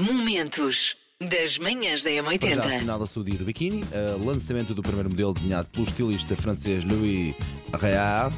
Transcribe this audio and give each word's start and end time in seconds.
Momentos 0.00 0.96
das 1.20 1.58
manhãs 1.58 2.02
da 2.02 2.08
Para 2.10 2.50
já 2.50 2.62
M80. 2.62 2.66
assinala-se 2.66 3.18
o 3.18 3.22
dia 3.22 3.36
do 3.36 3.44
biquíni, 3.44 3.82
uh, 3.84 4.24
lançamento 4.24 4.72
do 4.74 4.80
primeiro 4.82 5.10
modelo 5.10 5.34
desenhado 5.34 5.68
pelo 5.68 5.84
estilista 5.84 6.34
francês 6.34 6.82
Louis 6.84 7.34
Réard. 7.78 8.34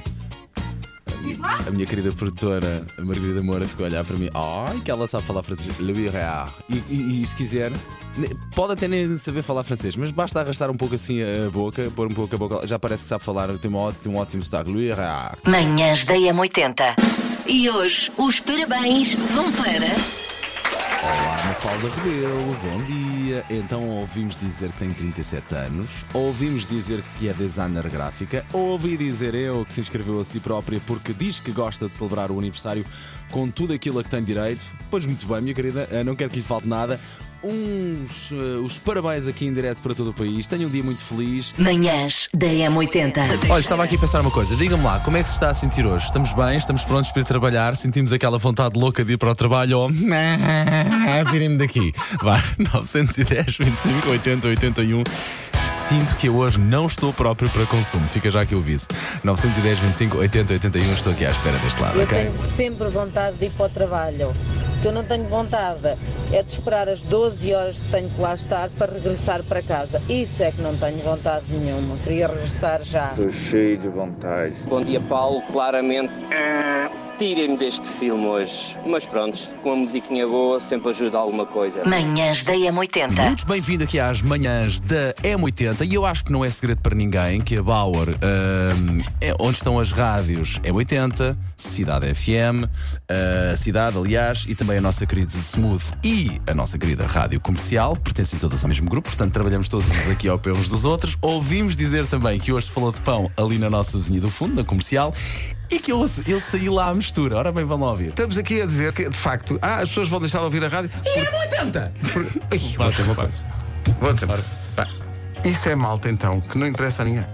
A 1.66 1.70
minha, 1.70 1.86
querida 1.86 2.10
produtora, 2.10 2.84
a 2.98 3.02
Margarida 3.02 3.40
Moura, 3.44 3.68
ficou 3.68 3.86
a 3.86 3.88
olhar 3.88 4.04
para 4.04 4.16
mim. 4.16 4.28
Ai, 4.34 4.80
que 4.80 4.90
ela 4.90 5.06
sabe 5.06 5.24
falar 5.24 5.44
francês. 5.44 5.72
Louis 5.78 6.10
Réard. 6.12 6.50
E, 6.68 6.82
e- 6.92 7.22
e 7.22 7.26
se 7.26 7.36
quiser, 7.36 7.70
pode 8.56 8.72
até 8.72 8.88
nem 8.88 9.16
saber 9.18 9.42
falar 9.42 9.62
francês, 9.62 9.94
mas 9.94 10.10
basta 10.10 10.40
arrastar 10.40 10.68
um 10.68 10.76
pouco 10.76 10.96
assim 10.96 11.20
a 11.22 11.48
boca, 11.48 11.92
pôr 11.94 12.08
um 12.08 12.14
pouco 12.14 12.34
a 12.34 12.38
boca. 12.38 12.66
Já 12.66 12.76
parece 12.76 13.04
que 13.04 13.08
sabe 13.10 13.22
falar, 13.22 13.56
tem 13.58 13.70
um 13.70 13.76
ótimo, 13.76 14.16
um 14.16 14.18
ótimo 14.18 14.42
sotaque. 14.42 14.68
Louis 14.68 14.96
Réard. 14.96 15.38
Manhãs 15.46 16.04
da 16.06 16.14
M80. 16.14 16.96
E 17.46 17.70
hoje 17.70 18.10
os 18.18 18.40
parabéns 18.40 19.14
vão 19.14 19.52
para. 19.52 20.21
Olá, 21.02 21.42
Mafalda 21.46 21.88
Rebelo, 21.88 22.56
bom 22.62 22.84
dia. 22.84 23.44
Então 23.50 23.88
ouvimos 23.88 24.36
dizer 24.36 24.70
que 24.70 24.78
tem 24.78 24.92
37 24.92 25.54
anos, 25.56 25.90
ouvimos 26.14 26.64
dizer 26.64 27.02
que 27.18 27.28
é 27.28 27.32
designer 27.32 27.88
gráfica, 27.90 28.46
ouvi 28.52 28.96
dizer 28.96 29.34
eu 29.34 29.64
que 29.64 29.72
se 29.72 29.80
inscreveu 29.80 30.20
a 30.20 30.24
si 30.24 30.38
própria 30.38 30.80
porque 30.86 31.12
diz 31.12 31.40
que 31.40 31.50
gosta 31.50 31.88
de 31.88 31.94
celebrar 31.94 32.30
o 32.30 32.38
aniversário 32.38 32.86
com 33.32 33.50
tudo 33.50 33.72
aquilo 33.72 33.98
a 33.98 34.04
que 34.04 34.10
tem 34.10 34.22
direito. 34.22 34.64
Pois 34.92 35.04
muito 35.04 35.26
bem, 35.26 35.40
minha 35.40 35.54
querida, 35.54 35.88
eh, 35.90 36.04
não 36.04 36.14
quero 36.14 36.30
que 36.30 36.36
lhe 36.36 36.42
falte 36.44 36.68
nada. 36.68 37.00
Uns 37.42 38.30
eh, 38.32 38.58
os 38.62 38.78
parabéns 38.78 39.26
aqui 39.26 39.46
em 39.46 39.52
direto 39.52 39.82
para 39.82 39.94
todo 39.94 40.10
o 40.10 40.14
país. 40.14 40.46
Tenha 40.46 40.66
um 40.66 40.70
dia 40.70 40.82
muito 40.82 41.02
feliz. 41.02 41.54
Manhãs 41.58 42.28
da 42.32 42.46
M80. 42.46 43.50
Olha, 43.50 43.60
estava 43.60 43.84
aqui 43.84 43.96
a 43.96 43.98
pensar 43.98 44.20
uma 44.20 44.30
coisa. 44.30 44.54
Diga-me 44.54 44.84
lá, 44.84 45.00
como 45.00 45.16
é 45.16 45.22
que 45.22 45.28
se 45.28 45.34
está 45.34 45.50
a 45.50 45.54
sentir 45.54 45.84
hoje? 45.84 46.06
Estamos 46.06 46.32
bem? 46.32 46.56
Estamos 46.56 46.84
prontos 46.84 47.10
para 47.10 47.22
ir 47.22 47.24
trabalhar? 47.24 47.74
Sentimos 47.74 48.12
aquela 48.12 48.38
vontade 48.38 48.78
louca 48.78 49.04
de 49.04 49.14
ir 49.14 49.16
para 49.18 49.30
o 49.30 49.34
trabalho? 49.34 49.78
Ou... 49.78 49.90
Tirem-me 51.30 51.58
daqui. 51.58 51.92
Vá, 52.22 52.42
910, 52.58 53.56
25, 53.58 54.10
80, 54.10 54.48
81. 54.48 55.02
Sinto 55.92 56.16
que 56.16 56.26
eu 56.26 56.36
hoje 56.36 56.58
não 56.58 56.86
estou 56.86 57.12
próprio 57.12 57.50
para 57.50 57.66
consumo. 57.66 58.08
Fica 58.08 58.30
já 58.30 58.40
aqui 58.40 58.54
o 58.54 58.60
aviso. 58.60 58.88
910, 59.22 59.78
25, 59.78 60.16
80, 60.16 60.52
81. 60.54 60.92
Estou 60.94 61.12
aqui 61.12 61.26
à 61.26 61.30
espera 61.30 61.58
deste 61.58 61.82
lado, 61.82 61.98
Eu 61.98 62.04
ok? 62.04 62.18
tenho 62.18 62.34
sempre 62.34 62.88
vontade 62.88 63.36
de 63.36 63.44
ir 63.44 63.50
para 63.50 63.66
o 63.66 63.68
trabalho. 63.68 64.30
O 64.30 64.80
que 64.80 64.88
eu 64.88 64.92
não 64.92 65.04
tenho 65.04 65.24
vontade 65.28 65.86
é 66.32 66.42
de 66.42 66.50
esperar 66.50 66.88
as 66.88 67.02
12 67.02 67.52
horas 67.54 67.76
que 67.76 67.88
tenho 67.90 68.08
que 68.08 68.18
lá 68.22 68.32
estar 68.32 68.70
para 68.70 68.90
regressar 68.90 69.42
para 69.44 69.62
casa. 69.62 70.00
Isso 70.08 70.42
é 70.42 70.50
que 70.50 70.62
não 70.62 70.74
tenho 70.78 70.96
vontade 71.02 71.44
nenhuma. 71.50 71.94
Queria 71.98 72.26
regressar 72.26 72.82
já. 72.82 73.10
Estou 73.10 73.30
cheio 73.30 73.76
de 73.76 73.88
vontade. 73.88 74.54
Bom 74.64 74.80
dia, 74.80 75.00
Paulo. 75.02 75.42
Claramente, 75.52 76.14
ah, 76.32 76.90
tirem-me 77.22 77.56
deste 77.56 77.86
filme 77.86 78.26
hoje. 78.26 78.76
Mas 78.84 79.06
pronto, 79.06 79.38
com 79.62 79.68
uma 79.68 79.76
musiquinha 79.76 80.26
boa 80.26 80.60
sempre 80.60 80.90
ajuda 80.90 81.18
alguma 81.18 81.46
coisa. 81.46 81.84
Manhãs 81.84 82.42
da 82.42 82.52
M80. 82.52 83.26
Muito 83.26 83.46
bem-vindo 83.46 83.84
aqui 83.84 84.00
às 84.00 84.20
manhãs 84.20 84.80
da 84.80 85.14
M80 85.22 85.88
e 85.88 85.94
eu 85.94 86.04
acho 86.04 86.24
que 86.24 86.32
não 86.32 86.44
é 86.44 86.50
segredo 86.50 86.82
para 86.82 86.96
ninguém 86.96 87.40
que 87.40 87.56
a 87.56 87.62
Bauer, 87.62 88.08
hum, 88.08 89.02
é 89.20 89.32
onde 89.38 89.56
estão 89.56 89.78
as 89.78 89.92
rádios 89.92 90.58
M80, 90.64 91.36
Cidade 91.56 92.12
FM, 92.12 92.66
a 93.52 93.56
Cidade, 93.56 93.96
aliás, 93.96 94.44
e 94.48 94.56
também 94.56 94.78
a 94.78 94.80
nossa 94.80 95.06
querida 95.06 95.30
Smooth 95.30 95.84
e 96.02 96.40
a 96.44 96.54
nossa 96.54 96.76
querida 96.76 97.06
Rádio 97.06 97.38
Comercial, 97.40 97.94
pertencem 97.94 98.36
todas 98.36 98.64
ao 98.64 98.68
mesmo 98.68 98.90
grupo, 98.90 99.08
portanto 99.08 99.32
trabalhamos 99.32 99.68
todos 99.68 99.86
aqui 100.08 100.28
ao 100.28 100.40
pé 100.40 100.50
uns 100.50 100.68
dos 100.68 100.84
outros. 100.84 101.16
Ouvimos 101.22 101.76
dizer 101.76 102.04
também 102.08 102.40
que 102.40 102.52
hoje 102.52 102.66
se 102.66 102.72
falou 102.72 102.90
de 102.90 103.00
pão 103.00 103.30
ali 103.36 103.58
na 103.58 103.70
nossa 103.70 103.96
vizinha 103.96 104.20
do 104.20 104.28
fundo, 104.28 104.56
na 104.56 104.64
comercial, 104.64 105.14
e 105.72 105.78
que 105.78 105.90
eu, 105.92 106.00
eu 106.26 106.40
saí 106.40 106.68
lá 106.68 106.88
à 106.88 106.94
mistura. 106.94 107.36
Ora 107.36 107.50
bem, 107.52 107.64
vão 107.64 107.80
lá 107.80 107.90
ouvir. 107.90 108.08
Estamos 108.10 108.36
aqui 108.38 108.60
a 108.62 108.66
dizer 108.66 108.92
que, 108.92 109.08
de 109.08 109.16
facto, 109.16 109.58
ah, 109.62 109.76
as 109.76 109.88
pessoas 109.88 110.08
vão 110.08 110.20
deixar 110.20 110.38
de 110.38 110.44
ouvir 110.44 110.64
a 110.64 110.68
rádio. 110.68 110.90
E 111.04 111.18
era 111.18 111.38
80! 111.40 111.92
Vou 112.76 112.90
dizer 112.90 113.02
uma 113.02 113.14
coisa. 113.14 113.32
Vou 114.00 114.12
dizer. 114.12 114.26
Pá, 114.76 114.86
Isso 115.44 115.68
é 115.68 115.74
malta, 115.74 116.08
então, 116.10 116.40
que 116.40 116.56
não 116.58 116.66
interessa 116.66 117.02
a 117.02 117.04
ninguém. 117.04 117.26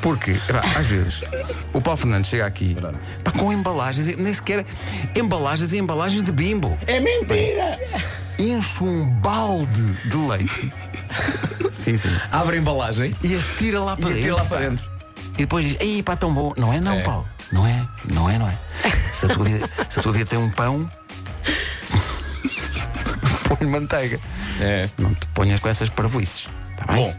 Porque, 0.00 0.32
pá, 0.50 0.60
às 0.78 0.86
vezes, 0.86 1.20
o 1.72 1.80
Paulo 1.80 1.96
Fernandes 1.96 2.28
chega 2.30 2.44
aqui 2.44 2.76
pá, 3.24 3.30
com 3.30 3.52
embalagens, 3.52 4.08
e 4.08 4.16
nem 4.16 4.34
sequer 4.34 4.66
embalagens 5.16 5.72
e 5.72 5.78
embalagens 5.78 6.22
de 6.22 6.32
bimbo. 6.32 6.76
É 6.86 6.98
mentira! 7.00 7.78
Enche 8.38 8.82
um 8.82 9.08
balde 9.20 9.92
de 10.08 10.16
leite. 10.16 10.72
sim, 11.72 11.96
sim. 11.96 12.08
Abre 12.32 12.56
a 12.56 12.58
embalagem 12.60 13.14
E 13.22 13.36
atira 13.36 13.80
lá 13.80 13.96
para 13.96 14.10
e 14.10 14.14
dentro. 14.14 14.18
atira 14.20 14.34
lá 14.34 14.44
para 14.44 14.58
dentro. 14.68 14.90
E 15.34 15.36
depois 15.38 15.64
diz: 15.66 15.76
Ei, 15.80 16.02
pá, 16.02 16.16
tão 16.16 16.34
bom. 16.34 16.52
Não 16.56 16.72
é, 16.72 16.80
não, 16.80 16.94
É. 16.94 17.02
Paulo. 17.02 17.26
Não 17.52 17.66
é, 17.66 17.86
não 18.12 18.30
é, 18.30 18.38
não 18.38 18.48
é. 18.48 18.58
Se 18.90 19.26
a 19.26 19.34
tua 19.34 19.44
vida, 19.44 19.70
se 19.88 20.00
a 20.00 20.02
tua 20.02 20.12
vida 20.12 20.24
tem 20.24 20.38
um 20.38 20.50
pão, 20.50 20.90
põe 23.48 23.68
manteiga. 23.68 24.18
É. 24.60 24.88
Não 24.98 25.14
te 25.14 25.26
ponhas 25.28 25.60
com 25.60 25.68
essas 25.68 25.88
parvoices. 25.90 26.48
Tá 26.76 26.86
bem? 26.86 26.96
Bom, 26.96 27.14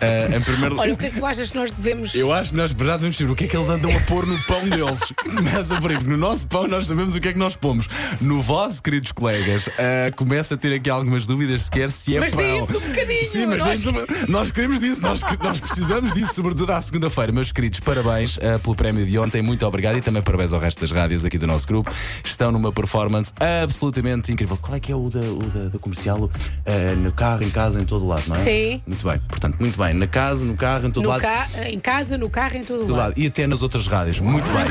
eh, 0.00 0.28
em 0.36 0.40
primeiro 0.40 0.78
Olha, 0.78 0.94
o 0.94 0.96
que 0.96 1.06
é 1.06 1.10
que 1.10 1.16
tu 1.16 1.26
achas 1.26 1.50
que 1.50 1.56
nós 1.56 1.70
devemos. 1.72 2.14
Eu 2.14 2.32
acho 2.32 2.50
que 2.50 2.56
nós 2.56 2.70
já 2.70 2.96
devemos 2.96 3.16
saber 3.16 3.30
o 3.30 3.36
que 3.36 3.44
é 3.44 3.46
que 3.48 3.56
eles 3.56 3.68
andam 3.68 3.94
a 3.96 4.00
pôr 4.00 4.26
no 4.26 4.38
pão 4.44 4.66
deles. 4.68 5.00
Começa 5.34 5.80
por 5.80 5.90
aí, 5.90 6.02
no 6.04 6.16
nosso 6.16 6.46
pão 6.46 6.66
nós 6.68 6.86
sabemos 6.86 7.14
o 7.14 7.20
que 7.20 7.28
é 7.28 7.32
que 7.32 7.38
nós 7.38 7.56
pomos. 7.56 7.88
No 8.20 8.40
vosso, 8.40 8.82
queridos 8.82 9.12
colegas, 9.12 9.68
ah, 9.78 10.10
começa 10.16 10.54
a 10.54 10.56
ter 10.56 10.72
aqui 10.74 10.88
algumas 10.90 11.26
dúvidas 11.26 11.62
sequer 11.62 11.90
se 11.90 12.16
é 12.16 12.20
Mas 12.20 12.34
pão. 12.34 12.42
dê-nos 12.42 12.70
um 12.82 12.88
bocadinho, 12.88 13.30
Sim, 13.30 13.46
mas 13.46 13.58
nós- 13.58 14.28
nós 14.28 14.50
queremos 14.50 14.80
disso, 14.80 15.00
nós, 15.00 15.20
nós 15.42 15.60
precisamos 15.60 16.12
disso, 16.12 16.34
sobretudo 16.34 16.70
à 16.72 16.80
segunda-feira. 16.80 17.32
Meus 17.32 17.52
queridos, 17.52 17.80
parabéns 17.80 18.38
ah, 18.38 18.58
pelo 18.58 18.74
prémio 18.74 19.04
de 19.06 19.18
ontem, 19.18 19.42
muito 19.42 19.66
obrigado 19.66 19.96
e 19.98 20.00
também 20.00 20.22
parabéns 20.22 20.52
ao 20.52 20.60
resto 20.60 20.80
das 20.80 20.90
rádios 20.90 21.24
aqui 21.24 21.38
do 21.38 21.46
nosso 21.46 21.66
grupo. 21.66 21.90
Estão 22.24 22.50
numa 22.52 22.72
performance 22.72 23.32
absolutamente 23.62 24.32
incrível. 24.32 24.56
Qual 24.60 24.76
é 24.76 24.80
que 24.80 24.90
é 24.92 24.96
o 24.96 25.08
da, 25.08 25.20
o 25.20 25.42
da, 25.50 25.68
da 25.70 25.78
comercial? 25.78 26.30
Ah, 26.66 26.94
no 26.96 27.12
carro, 27.12 27.42
em 27.42 27.50
casa, 27.50 27.80
em 27.80 27.84
todo 27.84 28.06
lado, 28.06 28.24
não 28.26 28.36
é? 28.36 28.42
Sim. 28.42 28.82
Muito 28.86 29.06
bem, 29.06 29.18
portanto, 29.28 29.56
muito 29.60 29.77
bem. 29.78 29.94
Na 29.94 30.06
casa, 30.06 30.44
no 30.44 30.56
carro, 30.56 30.86
em 30.86 30.90
todo 30.90 31.04
No 31.04 31.10
lado. 31.10 31.20
ca... 31.22 31.46
Em 31.68 31.78
casa, 31.78 32.18
no 32.18 32.28
carro, 32.28 32.56
em 32.56 32.64
todo 32.64 32.84
Do 32.84 32.92
lado. 32.92 33.08
lado. 33.10 33.14
E 33.16 33.26
até 33.26 33.46
nas 33.46 33.62
outras 33.62 33.86
rádios. 33.86 34.20
Muito 34.20 34.50
bem. 34.52 34.64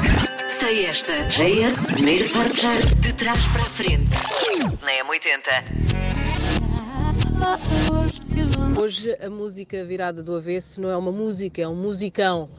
Sei 0.59 0.85
esta. 0.85 1.13
JS, 1.25 1.85
primeiro 1.87 2.29
portar 2.29 2.77
de 2.99 3.13
trás 3.13 3.39
para 3.47 3.61
a 3.63 3.65
frente. 3.65 4.15
Na 4.83 4.91
M80. 5.05 5.63
Hoje 8.81 9.15
a 9.23 9.29
música 9.29 9.83
virada 9.85 10.21
do 10.23 10.35
avesso 10.35 10.81
não 10.81 10.89
é 10.89 10.97
uma 10.97 11.11
música, 11.11 11.61
é 11.61 11.67
um 11.67 11.75
musicão. 11.75 12.49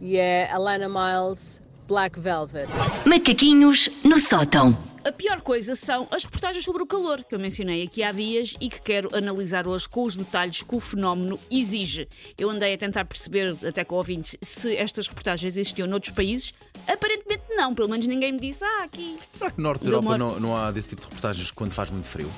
E 0.00 0.16
é 0.16 0.50
Alana 0.50 0.88
Miles, 0.88 1.62
Black 1.88 2.18
Velvet. 2.20 2.68
Macaquinhos 3.06 3.88
no 4.04 4.18
sótão. 4.18 4.76
A 5.04 5.12
pior 5.12 5.42
coisa 5.42 5.74
são 5.74 6.08
as 6.10 6.24
reportagens 6.24 6.64
sobre 6.64 6.82
o 6.82 6.86
calor, 6.86 7.22
que 7.22 7.34
eu 7.34 7.38
mencionei 7.38 7.82
aqui 7.82 8.02
há 8.02 8.10
dias 8.10 8.56
e 8.58 8.70
que 8.70 8.80
quero 8.80 9.14
analisar 9.14 9.68
hoje 9.68 9.86
com 9.86 10.02
os 10.02 10.16
detalhes 10.16 10.62
que 10.62 10.74
o 10.74 10.80
fenómeno 10.80 11.38
exige. 11.50 12.08
Eu 12.38 12.48
andei 12.48 12.72
a 12.72 12.78
tentar 12.78 13.04
perceber, 13.04 13.54
até 13.68 13.84
com 13.84 13.96
ouvintes, 13.96 14.34
se 14.40 14.74
estas 14.74 15.06
reportagens 15.06 15.58
existiam 15.58 15.86
noutros 15.86 16.14
países. 16.14 16.54
Aparentemente 16.88 17.42
não, 17.50 17.74
pelo 17.74 17.90
menos 17.90 18.06
ninguém 18.06 18.32
me 18.32 18.40
disse, 18.40 18.64
ah, 18.64 18.84
aqui. 18.84 19.16
Será 19.30 19.50
que 19.50 19.58
no 19.58 19.64
norte 19.64 19.84
da 19.84 19.90
Europa 19.90 20.16
não, 20.16 20.40
não 20.40 20.56
há 20.56 20.70
desse 20.70 20.88
tipo 20.88 21.02
de 21.02 21.08
reportagens 21.08 21.50
quando 21.50 21.72
faz 21.72 21.90
muito 21.90 22.08
frio? 22.08 22.32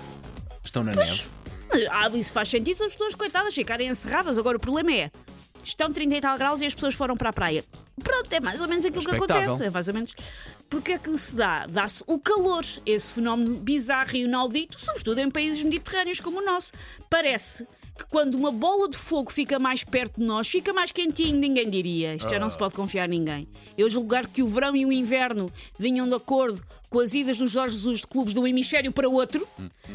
Estão 0.65 0.83
na 0.83 0.93
neve? 0.93 1.23
Ah, 1.93 2.09
isso 2.17 2.33
faz 2.33 2.49
sentido 2.49 2.77
se 2.77 2.85
as 2.85 2.93
pessoas, 2.93 3.15
coitadas, 3.15 3.55
ficarem 3.55 3.89
encerradas. 3.89 4.39
Agora 4.39 4.57
o 4.57 4.61
problema 4.61 4.93
é. 4.93 5.11
Estão 5.63 5.93
30 5.93 6.17
e 6.17 6.21
tal 6.21 6.37
graus 6.37 6.61
e 6.63 6.67
as 6.67 6.75
pessoas 6.75 6.95
foram 6.95 7.15
para 7.15 7.31
a 7.31 7.33
praia. 7.33 7.65
Pronto, 8.03 8.33
é 8.33 8.41
mais 8.41 8.61
ou 8.61 8.69
menos 8.69 8.85
aquilo 8.85 9.05
que 9.05 9.15
acontece. 9.15 9.65
É 9.65 9.71
mais 9.71 9.89
ou 9.89 9.95
menos. 9.95 10.15
Porque 10.69 10.93
é 10.93 10.99
que 10.99 11.17
se 11.17 11.35
dá? 11.35 11.67
Dá-se 11.67 12.05
o 12.07 12.19
calor, 12.19 12.65
esse 12.85 13.15
fenómeno 13.15 13.57
bizarro 13.59 14.15
e 14.15 14.23
inaudito, 14.25 14.79
sobretudo 14.79 15.21
em 15.21 15.31
países 15.31 15.63
mediterrâneos 15.63 16.21
como 16.21 16.41
o 16.41 16.45
nosso. 16.45 16.73
Parece 17.09 17.67
que 17.97 18.07
quando 18.09 18.35
uma 18.35 18.53
bola 18.53 18.89
de 18.89 18.97
fogo 18.97 19.33
fica 19.33 19.59
mais 19.59 19.83
perto 19.83 20.21
de 20.21 20.27
nós, 20.27 20.49
fica 20.49 20.73
mais 20.73 20.93
quentinho, 20.93 21.39
ninguém 21.39 21.69
diria. 21.69 22.15
Isto 22.15 22.31
já 22.31 22.39
não 22.39 22.49
se 22.49 22.59
pode 22.59 22.75
confiar 22.75 23.07
em 23.07 23.19
ninguém. 23.19 23.49
Eu 23.77 23.89
julgar 23.89 24.27
que 24.27 24.43
o 24.43 24.47
verão 24.47 24.77
e 24.77 24.85
o 24.85 24.93
inverno 24.93 25.51
vinham 25.79 26.09
de 26.09 26.15
acordo 26.15 26.63
com 26.91 27.01
as 27.01 27.15
idas 27.15 27.39
dos 27.39 27.51
Jorge 27.51 27.75
Jesus 27.75 28.01
de 28.01 28.07
clubes 28.07 28.33
de 28.33 28.41
um 28.41 28.47
hemisfério 28.47 28.93
para 28.93 29.09
outro, 29.09 29.47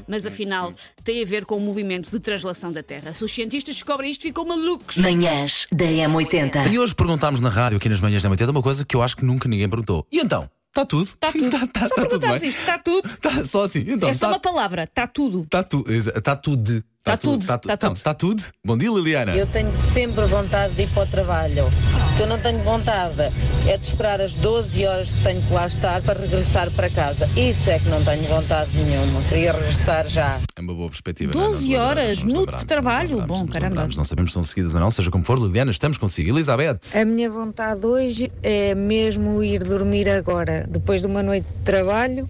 mas 0.08 0.26
afinal 0.26 0.74
tem 1.04 1.22
a 1.22 1.26
ver 1.26 1.46
com 1.46 1.56
o 1.56 1.60
movimento 1.60 2.10
de 2.10 2.20
translação 2.20 2.72
da 2.72 2.84
Terra. 2.84 3.14
Se 3.14 3.24
os 3.24 3.32
cientistas 3.32 3.76
descobrem 3.76 4.12
isto, 4.12 4.24
ficam 4.24 4.46
malucos. 4.46 4.98
Manhãs 4.98 5.68
da 5.72 5.86
M80. 5.86 6.72
E 6.72 6.80
hoje 6.80 6.96
perguntámos 6.96 7.40
na 7.40 7.50
rádio, 7.50 7.78
aqui 7.78 7.88
nas 7.90 8.00
manhãs 8.02 8.24
da 8.24 8.30
80, 8.30 8.52
uma 8.52 8.64
coisa 8.64 8.86
que 8.86 8.96
eu 8.96 9.02
acho 9.02 9.16
que 9.16 9.26
nunca 9.26 9.48
ninguém 9.48 9.70
perguntou. 9.70 10.06
E 10.12 10.20
então? 10.20 10.50
Está 10.72 10.86
tudo? 10.86 11.04
Está 11.04 11.32
tudo. 11.34 11.52
Tá- 11.52 11.68
tá- 11.68 11.88
só 11.88 11.96
tá 12.08 12.18
bem? 12.20 12.36
isto. 12.36 12.60
Está 12.60 12.78
tudo. 12.78 13.18
Tá 13.18 13.44
só 13.44 13.64
assim. 13.66 13.84
Então, 13.88 14.10
é 14.10 14.14
só 14.14 14.28
tá, 14.28 14.34
uma 14.34 14.40
palavra. 14.40 14.84
Está 14.84 15.06
tudo. 15.06 15.46
tá 15.50 15.64
tudo. 15.64 15.92
Está 15.92 16.36
tudo. 16.36 16.84
Tá 17.04 17.18
tudo, 17.18 17.42
Está 17.42 17.58
tá 17.58 17.78
tudo. 17.78 17.96
Está 17.96 18.14
tudo. 18.14 18.44
Bom 18.64 18.78
dia, 18.78 18.92
Liliana. 18.92 19.36
Eu 19.36 19.48
tenho 19.48 19.74
sempre 19.74 20.24
vontade 20.26 20.76
de 20.76 20.84
ir 20.84 20.90
para 20.90 21.02
o 21.04 21.08
trabalho. 21.08 21.66
O 21.66 22.16
que 22.16 22.22
eu 22.22 22.28
não 22.28 22.38
tenho 22.38 22.60
vontade 22.60 23.20
é 23.68 23.76
de 23.76 23.84
esperar 23.88 24.22
as 24.22 24.36
12 24.36 24.86
horas 24.86 25.12
que 25.12 25.24
tenho 25.24 25.42
que 25.42 25.52
lá 25.52 25.66
estar 25.66 26.00
para 26.04 26.20
regressar 26.20 26.70
para 26.70 26.92
casa. 26.92 27.28
Isso 27.36 27.72
é 27.72 27.80
que 27.80 27.90
não 27.90 28.04
tenho 28.06 28.24
vontade 28.28 28.70
nenhuma. 28.78 29.20
Queria 29.24 29.52
regressar 29.52 30.08
já. 30.08 30.40
É 30.56 30.62
uma 30.62 30.76
boa 30.76 30.90
perspectiva. 30.90 31.32
não 31.34 31.42
é? 31.42 31.48
12 31.48 31.58
Nós 31.58 31.68
lembramos, 31.70 31.90
horas 31.90 32.24
no 32.24 32.46
trabalho. 32.68 33.22
Bom, 33.26 33.48
caramba. 33.48 33.70
lembramos. 33.70 33.98
Não 33.98 34.04
sabemos 34.04 34.30
se 34.32 34.34
são 34.36 34.44
seguidas 34.44 34.76
ou 34.76 34.82
não, 34.82 34.92
seja 34.92 35.10
como 35.10 35.26
for. 35.26 35.40
Liliana, 35.40 35.72
estamos 35.72 35.98
consigo. 35.98 36.30
Elizabeth. 36.30 36.80
A 36.94 37.04
minha 37.04 37.32
vontade 37.32 37.84
hoje 37.84 38.32
é 38.44 38.76
mesmo 38.76 39.44
ir 39.44 39.64
dormir 39.64 40.08
agora, 40.08 40.66
depois 40.70 41.02
de 41.02 41.08
uma 41.08 41.24
noite 41.24 41.48
de 41.58 41.64
trabalho 41.64 42.30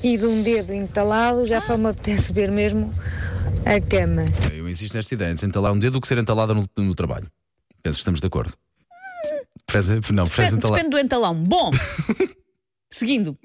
e 0.00 0.16
de 0.16 0.26
um 0.26 0.42
dedo 0.42 0.72
entalado, 0.72 1.46
já 1.46 1.60
só 1.60 1.76
me 1.76 1.88
apetece 1.88 2.32
ver 2.32 2.50
mesmo 2.50 2.92
a 3.64 3.80
cama. 3.80 4.24
Eu 4.52 4.68
insisto 4.68 4.94
nesta 4.94 5.14
ideia, 5.14 5.34
de 5.34 5.44
entalar 5.46 5.72
um 5.72 5.78
dedo 5.78 5.94
do 5.94 6.00
que 6.00 6.08
ser 6.08 6.18
entalada 6.18 6.54
no, 6.54 6.68
no 6.76 6.94
trabalho. 6.94 7.26
Penso 7.82 7.96
que 7.96 8.00
estamos 8.00 8.20
de 8.20 8.26
acordo. 8.26 8.52
Não, 10.12 10.26
preferes 10.26 10.50
Depende, 10.50 10.54
entalar. 10.56 10.76
depende 10.76 10.90
do 10.90 10.98
entalão. 10.98 11.34
Bom, 11.34 11.70
seguindo. 12.90 13.36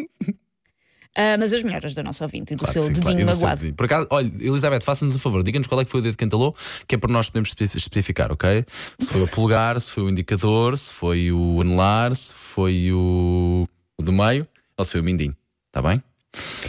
Ah, 1.15 1.35
mas 1.39 1.51
as 1.53 1.63
melhoras 1.63 1.93
da 1.93 2.03
nossa 2.03 2.25
ouvinte 2.25 2.53
e 2.53 2.55
do 2.55 2.59
Claro 2.59 2.73
seu 2.73 2.81
que 2.83 2.87
sim, 2.89 2.93
dedinho 3.01 3.05
claro. 3.05 3.21
E 3.21 3.25
do 3.25 3.29
seu 3.29 3.35
magoado. 3.39 3.59
dedinho. 3.61 3.75
Por 3.75 3.85
acaso, 3.85 4.07
olha, 4.11 4.27
Elizabeth, 4.39 4.81
faça-nos 4.81 5.15
um 5.15 5.19
favor, 5.19 5.41
diga-nos 5.41 5.67
qual 5.67 5.81
é 5.81 5.85
que 5.85 5.89
foi 5.89 5.99
o 5.99 6.03
dedo 6.03 6.15
que 6.17 6.23
entalou, 6.25 6.55
que 6.87 6.93
é 6.95 6.97
para 6.97 7.11
nós 7.11 7.27
podermos 7.29 7.49
espe- 7.49 7.77
especificar, 7.77 8.31
ok? 8.31 8.63
Se 8.99 9.05
foi 9.07 9.21
o 9.23 9.27
polegar, 9.27 9.79
se 9.81 9.89
foi 9.89 10.03
o 10.03 10.09
indicador, 10.09 10.77
se 10.77 10.93
foi 10.93 11.31
o 11.31 11.61
anelar, 11.61 12.13
se 12.13 12.31
foi 12.33 12.91
o, 12.91 13.65
o 13.97 14.03
do 14.03 14.11
meio 14.11 14.45
ou 14.77 14.85
se 14.85 14.91
foi 14.91 15.01
o 15.01 15.03
mindinho. 15.03 15.35
Está 15.67 15.81
bem? 15.81 16.03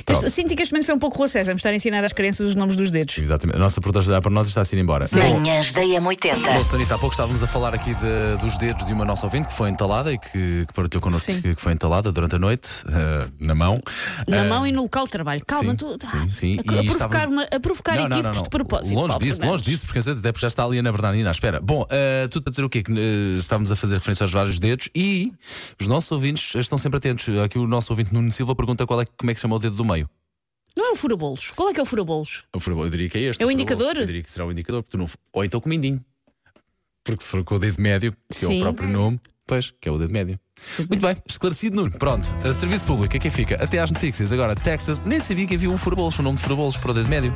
Este- 0.07 0.31
Sinto 0.31 0.55
que 0.55 0.63
este 0.63 0.73
momento 0.73 0.87
foi 0.87 0.95
um 0.95 0.99
pouco 0.99 1.17
Rua 1.19 1.29
César, 1.29 1.53
me 1.53 1.57
estar 1.59 1.71
a 1.71 1.75
ensinar 1.75 2.05
às 2.05 2.13
crianças 2.13 2.49
os 2.49 2.55
nomes 2.55 2.77
dos 2.77 2.91
dedos. 2.91 3.19
Exatamente. 3.19 3.57
A 3.57 3.59
nossa 3.61 3.81
produtora 3.81 4.05
já 4.05 4.21
para 4.21 4.31
nós 4.31 4.47
e 4.47 4.51
está 4.51 4.63
a 4.63 4.65
ir 4.77 4.81
embora. 4.81 5.07
Manhãs 5.13 5.73
da 5.73 5.81
Bom, 5.83 6.11
M80. 6.11 6.65
Sonita, 6.65 6.95
há 6.95 6.99
pouco 6.99 7.13
estávamos 7.15 7.43
a 7.43 7.47
falar 7.47 7.75
aqui 7.75 7.95
de- 7.95 8.37
dos 8.41 8.57
dedos 8.59 8.85
de 8.85 8.93
uma 8.93 9.05
nossa 9.05 9.27
ouvinte 9.27 9.49
que 9.49 9.55
foi 9.55 9.71
entalada 9.71 10.13
e 10.13 10.19
que, 10.19 10.65
que 10.67 10.73
partilhou 10.75 11.01
connosco 11.03 11.33
Sim. 11.33 11.41
que, 11.41 11.55
que 11.55 11.61
foi 11.61 11.73
entalada 11.73 12.11
durante 12.13 12.37
a 12.37 12.39
noite, 12.39 12.69
eh, 12.89 13.27
na 13.41 13.55
mão. 13.55 13.81
Na 14.27 14.39
Eh, 14.39 14.49
mão 14.49 14.67
e 14.67 14.73
no 14.73 14.83
local 14.83 15.05
de 15.07 15.11
trabalho. 15.13 15.43
Calma, 15.47 15.71
sim, 15.71 15.77
tu. 15.77 15.97
sim, 16.07 16.29
sim. 16.29 16.59
A, 16.59 16.61
E 16.61 16.65
provocar, 16.65 16.93
estávamos- 16.93 17.29
uma- 17.33 17.43
a 17.57 17.61
provocar 17.61 17.95
Não, 17.97 18.03
equívocos 18.07 18.27
não, 18.27 18.35
não. 18.35 18.43
de 18.43 18.51
propósito. 18.51 18.95
Longe 18.95 19.09
Paulo 19.09 19.25
disso, 19.25 19.37
Fernandes. 19.39 19.61
longe 19.63 19.65
disso, 19.71 19.87
porque 19.87 19.99
até 20.11 20.33
porque 20.33 20.41
já 20.43 20.49
está 20.49 20.65
ali 20.65 20.77
a 20.77 20.81
Ana 20.81 20.93
Bernardina 20.93 21.31
à 21.31 21.33
espera. 21.33 21.61
Bom, 21.61 21.87
eh, 21.91 22.29
tu 22.31 22.43
a 22.45 22.51
dizer 22.51 22.65
o 22.65 22.69
quê? 22.69 22.83
Que 22.83 22.93
eh, 22.93 23.37
estávamos 23.39 23.71
a 23.73 23.77
fazer 23.77 23.95
referência 23.97 24.25
aos 24.25 24.33
vários 24.33 24.59
dedos 24.59 24.89
e 24.95 25.33
os 25.81 25.87
nossos 25.87 26.11
ouvintes 26.13 26.55
estão 26.55 26.79
sempre 26.79 26.99
atentos. 26.99 27.27
Aqui 27.45 27.59
o 27.59 27.67
nosso 27.67 27.93
ouvinte 27.93 28.13
Nuno 28.13 28.33
Silva 28.33 28.55
pergunta 28.55 28.87
qual 28.87 29.01
é, 29.03 29.07
como 29.17 29.31
é 29.31 29.35
que 29.35 29.41
se 29.41 29.43
chama 29.43 29.55
o 29.59 29.61
dedo 29.61 29.77
do 29.77 29.85
meio. 29.85 30.09
Não 30.77 30.89
é 30.89 30.93
o 30.93 30.97
furabolos. 30.97 31.51
Qual 31.51 31.69
é 31.69 31.75
que 31.75 31.81
é 31.81 31.83
o 31.83 31.87
furabolos? 31.87 32.45
Eu 32.53 32.61
furo- 32.61 32.83
eu 32.85 32.91
diria 32.91 33.09
que 33.09 33.19
é 33.19 33.21
este. 33.23 33.43
É 33.43 33.45
o 33.45 33.49
furo- 33.49 33.53
indicador? 33.61 33.97
Eu 33.97 34.07
diria 34.07 34.23
que 34.23 34.31
será 34.31 34.47
o 34.47 34.53
indicador, 34.53 34.83
porque 34.83 34.97
tu 34.97 34.99
não, 34.99 35.07
ou 35.33 35.45
então 35.45 35.61
com 35.61 35.67
o 35.67 35.71
mindinho. 35.71 36.03
Porque 37.05 37.23
se 37.23 37.29
for 37.31 37.43
com 37.45 37.57
o 37.57 37.59
dedo 37.59 37.81
médio, 37.81 38.13
que 38.31 38.45
é 38.45 38.49
Sim. 38.49 38.61
o 38.61 38.63
próprio 38.65 38.89
nome, 38.89 39.21
pois, 39.47 39.73
que 39.81 39.89
é 39.89 39.93
o 39.93 39.99
dedo 39.99 40.13
médio. 40.13 40.39
Muito 40.89 41.01
bem, 41.01 41.17
esclarecido, 41.27 41.77
Nuno. 41.77 41.91
Pronto, 41.99 42.29
a 42.45 42.53
serviço 42.53 42.85
público, 42.85 43.17
aqui 43.17 43.31
fica. 43.31 43.55
Até 43.63 43.79
às 43.79 43.91
notícias. 43.91 44.33
Agora, 44.33 44.55
Texas, 44.55 45.01
nem 45.01 45.21
sabia 45.21 45.47
que 45.47 45.55
havia 45.55 45.71
um 45.71 45.79
furabolos, 45.79 46.19
o 46.19 46.23
nome 46.23 46.37
de 46.37 46.43
furabolos 46.43 46.77
para 46.77 46.91
o 46.91 46.95
dedo 46.95 47.09
médio. 47.09 47.33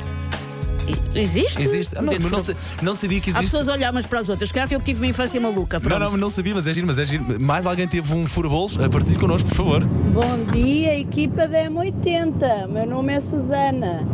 Existe? 1.15 1.61
Existe. 1.61 1.97
Ah, 1.97 2.01
não, 2.01 2.13
mas 2.13 2.31
não, 2.31 2.55
não 2.81 2.95
sabia 2.95 3.19
que 3.19 3.29
Há 3.29 3.33
existe. 3.33 3.45
pessoas 3.51 3.69
a 3.69 3.73
olhar 3.73 3.91
umas 3.91 4.05
para 4.05 4.19
as 4.19 4.29
outras. 4.29 4.51
Calhar 4.51 4.67
foi 4.67 4.75
eu 4.75 4.79
que 4.79 4.85
tive 4.85 4.99
uma 5.01 5.07
infância 5.07 5.39
maluca. 5.39 5.79
Não, 5.79 5.87
Pronto. 5.87 6.11
não, 6.11 6.17
não 6.17 6.29
sabia, 6.29 6.53
mas 6.55 6.67
é 6.67 6.73
giro, 6.73 6.87
mas 6.87 6.97
é 6.99 7.05
giro. 7.05 7.25
Mais 7.41 7.65
alguém 7.65 7.87
teve 7.87 8.13
um 8.13 8.25
furabolos? 8.25 8.79
A 8.79 8.89
partir 8.89 9.15
connosco, 9.17 9.47
por 9.49 9.55
favor. 9.57 9.83
Bom 9.85 10.51
dia, 10.51 10.99
equipa 10.99 11.47
da 11.47 11.63
M80. 11.65 12.67
Meu 12.67 12.85
nome 12.87 13.13
é 13.13 13.19
Susana. 13.19 14.07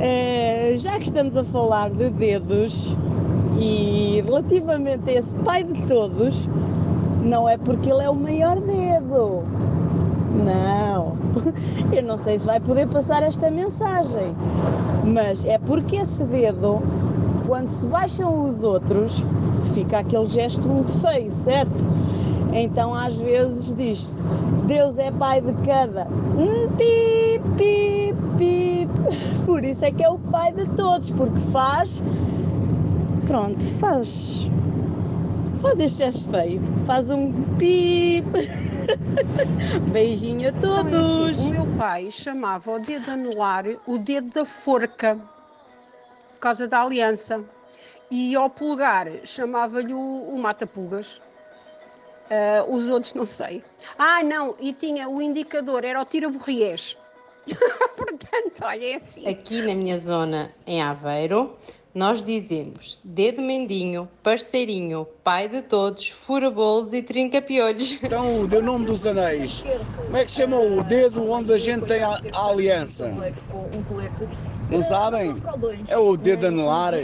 Eh, 0.00 0.76
já 0.78 0.98
que 0.98 1.04
estamos 1.04 1.36
a 1.36 1.44
falar 1.44 1.90
de 1.90 2.10
dedos 2.10 2.96
e 3.60 4.20
relativamente 4.24 5.08
a 5.08 5.12
esse 5.20 5.28
pai 5.44 5.62
de 5.62 5.86
todos, 5.86 6.48
não 7.22 7.48
é 7.48 7.56
porque 7.56 7.90
ele 7.90 8.02
é 8.02 8.10
o 8.10 8.14
maior 8.16 8.60
dedo. 8.60 9.44
Não. 10.32 11.12
Eu 11.92 12.02
não 12.02 12.16
sei 12.16 12.38
se 12.38 12.46
vai 12.46 12.60
poder 12.60 12.88
passar 12.88 13.22
esta 13.22 13.50
mensagem, 13.50 14.34
mas 15.04 15.44
é 15.44 15.58
porque 15.58 15.96
esse 15.96 16.22
dedo, 16.24 16.80
quando 17.46 17.70
se 17.70 17.86
baixam 17.86 18.46
os 18.46 18.62
outros, 18.62 19.22
fica 19.74 19.98
aquele 19.98 20.26
gesto 20.26 20.66
muito 20.66 20.92
feio, 20.98 21.30
certo? 21.30 21.86
Então 22.52 22.94
às 22.94 23.14
vezes 23.16 23.74
diz-se, 23.74 24.22
Deus 24.66 24.96
é 24.98 25.10
pai 25.10 25.40
de 25.40 25.52
cada. 25.66 26.06
Hum, 26.38 26.68
Pip, 26.76 27.42
pip, 27.56 28.16
pip. 28.38 28.90
Por 29.44 29.64
isso 29.64 29.84
é 29.84 29.90
que 29.90 30.02
é 30.02 30.08
o 30.08 30.18
pai 30.18 30.52
de 30.52 30.66
todos, 30.70 31.10
porque 31.10 31.38
faz. 31.50 32.02
Pronto, 33.26 33.62
faz. 33.78 34.50
Faz 35.62 35.78
este 35.78 35.98
gesto 35.98 36.30
feio. 36.30 36.60
Faz 36.86 37.08
um 37.08 37.32
pip. 37.56 38.26
Beijinho 39.92 40.48
a 40.48 40.52
todos. 40.52 41.38
o 41.38 41.50
meu 41.50 41.66
pai 41.78 42.10
chamava 42.10 42.72
o 42.72 42.78
dedo 42.80 43.12
anular 43.12 43.64
o 43.86 43.96
dedo 43.96 44.28
da 44.30 44.44
forca, 44.44 45.14
por 45.14 46.40
causa 46.40 46.66
da 46.66 46.82
aliança. 46.82 47.44
E 48.10 48.34
ao 48.34 48.50
polegar 48.50 49.08
chamava-lhe 49.24 49.94
o, 49.94 49.98
o 49.98 50.36
mata-pulgas. 50.36 51.22
Ah, 52.28 52.64
os 52.66 52.90
outros 52.90 53.14
não 53.14 53.24
sei. 53.24 53.62
Ah, 53.96 54.24
não, 54.24 54.56
e 54.58 54.72
tinha 54.72 55.08
o 55.08 55.22
indicador, 55.22 55.84
era 55.84 56.00
o 56.00 56.04
tira-borriés. 56.04 56.98
Portanto, 57.96 58.62
olha, 58.62 58.92
é 58.92 58.94
assim. 58.94 59.28
Aqui 59.28 59.62
na 59.62 59.74
minha 59.76 59.98
zona, 59.98 60.52
em 60.66 60.82
Aveiro, 60.82 61.56
nós 61.94 62.22
dizemos 62.22 62.98
dedo 63.04 63.42
mendinho, 63.42 64.08
parceirinho, 64.22 65.06
pai 65.22 65.48
de 65.48 65.62
todos, 65.62 66.08
fura-bolos 66.08 66.92
e 66.92 67.02
trinca-piolhos. 67.02 67.98
Então, 68.12 68.40
o 68.40 68.62
nome 68.62 68.86
dos 68.86 69.06
anéis. 69.06 69.64
Como 69.96 70.16
é 70.16 70.24
que 70.24 70.30
se 70.30 70.36
chama 70.38 70.58
o 70.58 70.82
dedo 70.82 71.30
onde 71.30 71.52
a 71.52 71.58
gente 71.58 71.86
tem 71.86 72.02
a, 72.02 72.20
a 72.32 72.48
aliança? 72.48 73.10
Não 74.72 74.82
sabem? 74.82 75.34
É 75.86 75.98
o 75.98 76.16
dedo 76.16 76.46
anular. 76.46 76.94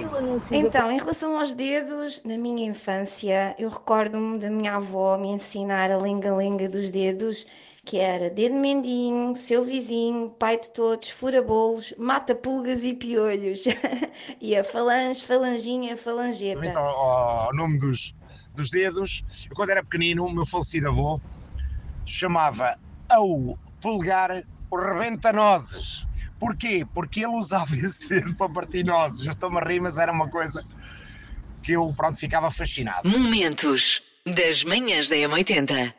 Então, 0.50 0.90
em 0.90 0.98
relação 0.98 1.38
aos 1.38 1.52
dedos, 1.52 2.22
na 2.24 2.38
minha 2.38 2.66
infância, 2.66 3.54
eu 3.58 3.68
recordo-me 3.68 4.38
da 4.38 4.48
minha 4.48 4.76
avó 4.76 5.18
me 5.18 5.28
ensinar 5.28 5.90
a 5.90 5.98
linga-linga 5.98 6.68
dos 6.68 6.90
dedos, 6.90 7.46
que 7.84 7.98
era 7.98 8.30
dedo 8.30 8.54
mendinho, 8.54 9.34
seu 9.36 9.62
vizinho, 9.62 10.30
pai 10.30 10.58
de 10.58 10.70
todos, 10.70 11.10
fura-bolos, 11.10 11.94
mata 11.98 12.34
pulgas 12.34 12.84
e 12.84 12.94
piolhos. 12.94 13.64
e 14.40 14.56
a 14.56 14.64
falange, 14.64 15.22
falanginha, 15.22 15.96
falangeta. 15.96 16.64
Então, 16.64 16.82
ao, 16.82 17.54
nome 17.54 17.78
dos, 17.78 18.14
dos 18.54 18.70
dedos, 18.70 19.24
eu 19.48 19.54
quando 19.54 19.70
era 19.70 19.82
pequenino, 19.82 20.24
o 20.24 20.32
meu 20.32 20.46
falecido 20.46 20.88
avô 20.88 21.20
chamava 22.06 22.78
ao 23.08 23.58
polegar 23.80 24.42
o 24.70 24.76
rebenta-nozes. 24.76 26.06
Porquê? 26.38 26.86
Porque 26.94 27.20
ele 27.20 27.36
usava 27.36 27.74
esse 27.76 28.08
dedo 28.08 28.34
para 28.34 28.48
partir 28.48 28.84
nozes. 28.84 29.26
Eu 29.26 29.32
estou-me 29.32 29.58
a 29.58 29.64
rir, 29.64 29.80
mas 29.80 29.98
era 29.98 30.12
uma 30.12 30.28
coisa 30.28 30.64
que 31.62 31.72
eu, 31.72 31.92
pronto, 31.96 32.18
ficava 32.18 32.50
fascinado. 32.50 33.08
Momentos 33.08 34.02
das 34.24 34.64
manhãs 34.64 35.08
da 35.08 35.16
M80. 35.16 35.94